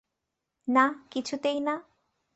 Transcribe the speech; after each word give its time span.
না, 0.67 0.85
কিছুতেই 1.11 1.59
না। 1.59 1.75